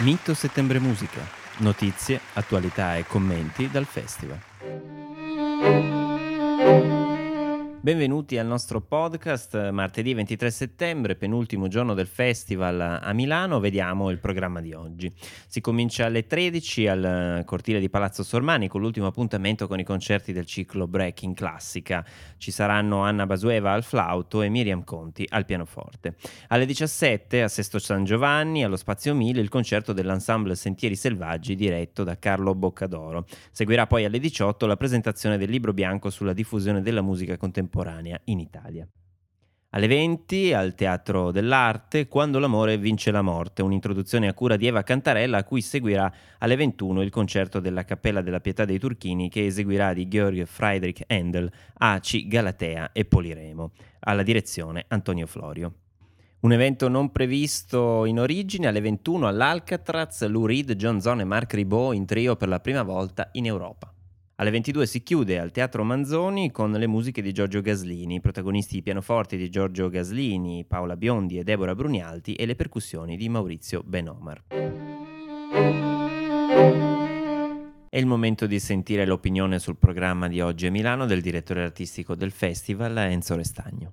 [0.00, 1.26] Mito Settembre Musica.
[1.58, 4.95] Notizie, attualità e commenti dal festival.
[7.86, 14.18] Benvenuti al nostro podcast, martedì 23 settembre, penultimo giorno del festival a Milano, vediamo il
[14.18, 15.14] programma di oggi.
[15.46, 20.32] Si comincia alle 13 al cortile di Palazzo Sormani con l'ultimo appuntamento con i concerti
[20.32, 22.04] del ciclo Breaking Classica.
[22.36, 26.16] Ci saranno Anna Basueva al flauto e Miriam Conti al pianoforte.
[26.48, 32.02] Alle 17 a Sesto San Giovanni, allo Spazio 1000, il concerto dell'ensemble Sentieri Selvaggi diretto
[32.02, 33.26] da Carlo Boccadoro.
[33.52, 38.20] Seguirà poi alle 18 la presentazione del libro bianco sulla diffusione della musica contemporanea contemporanea
[38.24, 38.88] in Italia.
[39.70, 44.82] Alle 20 al Teatro dell'Arte Quando l'amore vince la morte, un'introduzione a cura di Eva
[44.82, 49.44] Cantarella a cui seguirà alle 21 il concerto della Cappella della Pietà dei Turchini che
[49.44, 55.74] eseguirà di Georg Friedrich Handel, Aci, Galatea e Poliremo, alla direzione Antonio Florio.
[56.40, 61.52] Un evento non previsto in origine alle 21 all'Alcatraz, Lou Reed, John Zone e Mark
[61.52, 63.95] Ribot in trio per la prima volta in Europa.
[64.38, 69.38] Alle 22 si chiude al Teatro Manzoni con le musiche di Giorgio Gaslini, protagonisti pianoforti
[69.38, 74.42] di Giorgio Gaslini, Paola Biondi e Deborah Brunialti e le percussioni di Maurizio Benomar.
[77.88, 82.14] È il momento di sentire l'opinione sul programma di oggi a Milano del direttore artistico
[82.14, 83.92] del festival Enzo Restagno.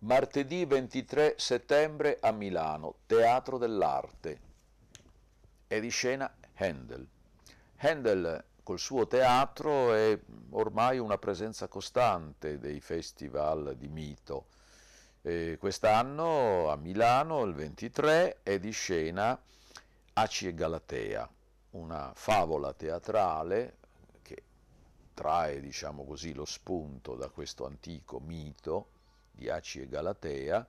[0.00, 4.40] Martedì 23 settembre a Milano, Teatro dell'Arte.
[5.68, 7.06] È di scena Handel.
[7.76, 14.48] Handel col suo teatro è ormai una presenza costante dei festival di mito.
[15.22, 19.40] E quest'anno a Milano, il 23, è di scena
[20.12, 21.26] Aci e Galatea,
[21.70, 23.76] una favola teatrale
[24.20, 24.42] che
[25.14, 28.88] trae, diciamo così, lo spunto da questo antico mito
[29.30, 30.68] di Aci e Galatea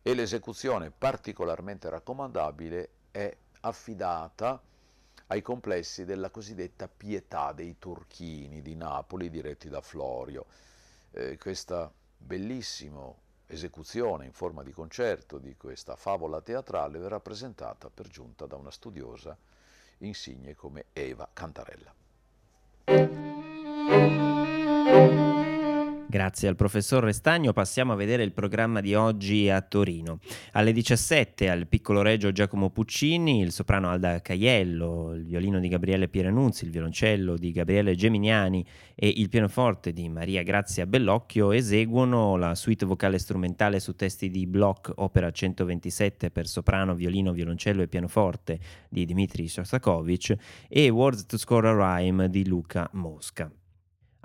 [0.00, 4.62] e l'esecuzione particolarmente raccomandabile è affidata
[5.28, 10.46] ai complessi della cosiddetta Pietà dei Turchini di Napoli diretti da Florio.
[11.12, 13.12] Eh, questa bellissima
[13.46, 18.70] esecuzione in forma di concerto di questa favola teatrale verrà presentata per giunta da una
[18.70, 19.36] studiosa
[19.98, 21.94] insigne come Eva Cantarella.
[26.14, 30.20] Grazie al professor Restagno passiamo a vedere il programma di oggi a Torino.
[30.52, 36.06] Alle 17 al Piccolo Regio Giacomo Puccini, il soprano Alda Caiello, il violino di Gabriele
[36.06, 38.64] Pieranunzi, il violoncello di Gabriele Geminiani
[38.94, 44.46] e il pianoforte di Maria Grazia Bellocchio eseguono la suite vocale strumentale su testi di
[44.46, 50.32] Bloch, opera 127 per soprano, violino, violoncello e pianoforte di Dmitry Shostakovich
[50.68, 53.50] e Words to Score a Rhyme di Luca Mosca.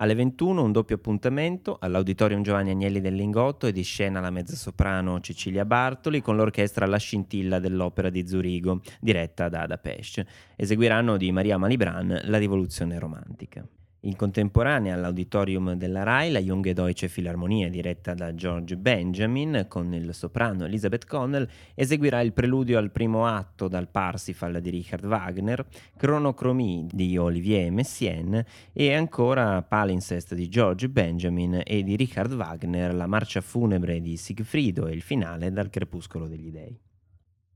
[0.01, 5.19] Alle 21 un doppio appuntamento all'Auditorium Giovanni Agnelli del Lingotto e di scena la mezzosoprano
[5.19, 10.25] Cecilia Bartoli con l'orchestra La Scintilla dell'Opera di Zurigo, diretta da Ada Pesce.
[10.55, 13.67] Eseguiranno di Maria Malibran La rivoluzione romantica.
[14.03, 20.13] In contemporanea all'auditorium della RAI la Junge Deutsche Philharmonie diretta da George Benjamin con il
[20.13, 21.45] soprano Elizabeth Connell
[21.75, 25.65] eseguirà il preludio al primo atto dal Parsifal di Richard Wagner,
[25.97, 33.05] Cronocromie di Olivier Messiaen e ancora Palincest di George Benjamin e di Richard Wagner la
[33.05, 36.88] marcia funebre di Sigfrido e il finale dal Crepuscolo degli Dei.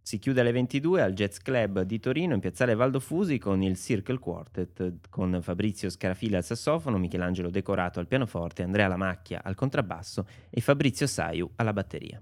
[0.06, 3.78] Si chiude alle 22 al Jazz Club di Torino in piazzale Valdo Fusi con il
[3.78, 10.28] Circle Quartet con Fabrizio Scarafila al sassofono, Michelangelo Decorato al pianoforte, Andrea Lamacchia al contrabbasso
[10.50, 12.22] e Fabrizio Saiu alla batteria.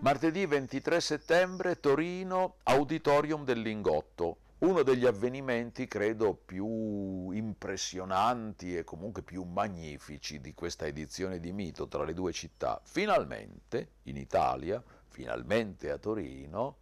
[0.00, 9.22] Martedì 23 settembre Torino, Auditorium del Lingotto uno degli avvenimenti, credo, più impressionanti e comunque
[9.22, 12.80] più magnifici di questa edizione di Mito tra le due città.
[12.82, 16.78] Finalmente, in Italia, finalmente a Torino,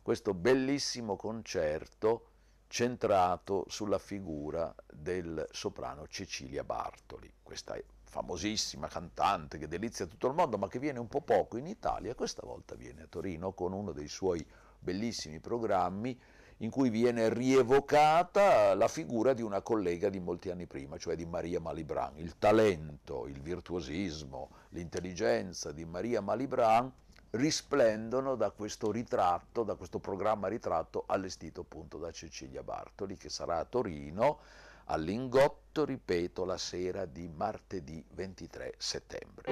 [0.00, 2.28] questo bellissimo concerto
[2.66, 10.56] centrato sulla figura del soprano Cecilia Bartoli, questa famosissima cantante che delizia tutto il mondo,
[10.56, 13.92] ma che viene un po' poco in Italia, questa volta viene a Torino con uno
[13.92, 14.46] dei suoi
[14.78, 16.18] bellissimi programmi
[16.62, 21.26] in cui viene rievocata la figura di una collega di molti anni prima, cioè di
[21.26, 22.16] Maria Malibran.
[22.16, 26.90] Il talento, il virtuosismo, l'intelligenza di Maria Malibran
[27.30, 33.58] risplendono da questo ritratto, da questo programma ritratto allestito appunto da Cecilia Bartoli, che sarà
[33.58, 34.38] a Torino
[34.84, 39.50] all'Ingotto, ripeto, la sera di martedì 23 settembre.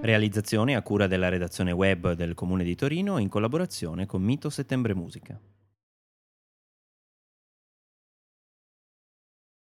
[0.00, 4.94] Realizzazione a cura della redazione web del Comune di Torino in collaborazione con Mito Settembre
[4.94, 5.38] Musica.